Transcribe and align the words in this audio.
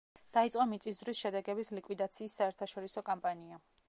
დაიწყო 0.35 0.63
მიწისძვრის 0.69 1.19
შედეგების 1.25 1.71
ლიკვიდაციის 1.79 2.39
საერთაშორისო 2.41 3.05
კამპანია. 3.11 3.61